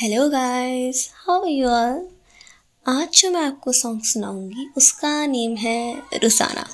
[0.00, 1.96] Hello guys how you all
[2.86, 6.66] आज जो मैं आपको सॉन्ग सुनाऊँगी, उसका नेम है रुसाना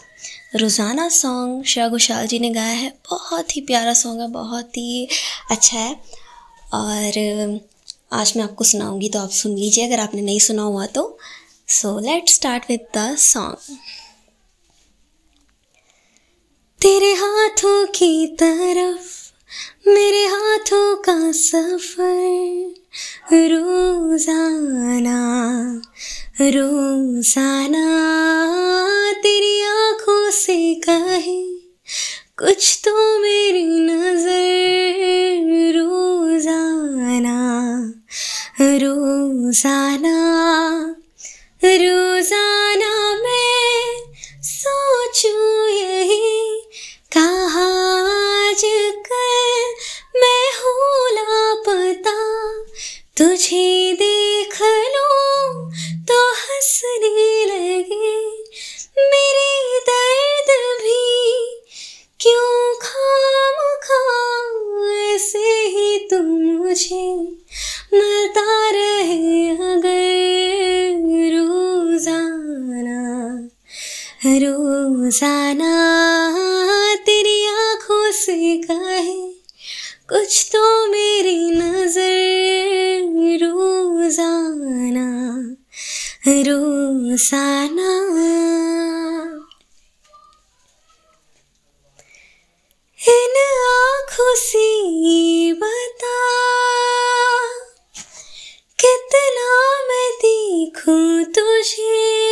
[0.56, 5.08] रोज़ाना सॉन्ग श्रेया घोषाल जी ने गाया है। बहुत ही प्यारा सॉन्ग है, बहुत ही
[5.50, 5.94] अच्छा है।
[6.74, 7.60] और
[8.12, 11.18] आज मैं आपको सुनाऊँगी तो आप सुन लीजिए, अगर आपने नहीं सुना हुआ तो।
[11.70, 13.76] So let start with the song
[16.80, 19.23] तेरे हाथों की तरफ़
[19.86, 22.74] मेरे हाथों का सफ़र,
[23.52, 25.20] रोज़ाना
[26.40, 27.84] रोज़ाना,
[29.22, 31.42] तेरी आँखों से कहे,
[32.38, 37.38] कुछ तो मेरी नज़र, रोज़ाना
[38.60, 40.13] रोज़ाना।
[53.24, 55.10] तुझे देख लो
[56.08, 58.10] तो हंसने लगे।
[59.04, 61.06] मेरे दर्द भी
[62.20, 64.50] क्यों खाम खाम,
[65.04, 66.26] ऐसे ही तुम
[66.58, 67.06] मुझे
[67.94, 70.04] मिलता रहे अगर
[71.34, 73.00] रोज़ाना।
[74.44, 75.74] रोज़ाना
[77.06, 79.16] तेरी आँखों से कहे
[80.08, 82.23] कुछ तो मेरी नज़र
[86.26, 87.90] रोज़ाना।
[93.08, 96.16] इन आँखों से बता
[98.80, 99.50] कितना
[99.88, 102.23] मैं देखूँ तुझे?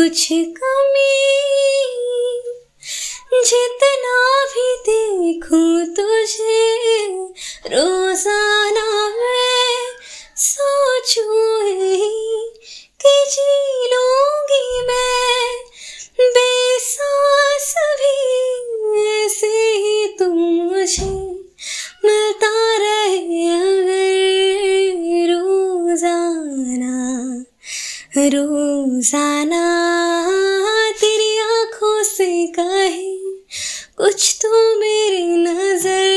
[0.00, 1.08] कुछ कमी।
[3.44, 7.06] जितना भी देखूँ तुझे,
[7.66, 9.76] रोज़ाना मैं
[10.36, 11.26] सोचूं
[13.00, 13.50] कि जी
[13.92, 15.54] लूँगी मैं।
[16.20, 18.14] बेसास भी
[19.24, 21.10] ऐसे ही तुम मुझे
[22.04, 26.96] मिलता रहे अगर रोज़ाना।
[28.80, 29.64] रोज़ाना
[31.00, 33.10] तेरी आँखों से कहे
[33.96, 34.48] कुछ तो
[34.78, 36.08] मेरी नज़र।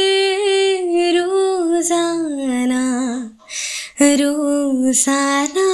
[1.17, 2.83] रोज़ाना
[4.01, 5.67] रोज़ाना।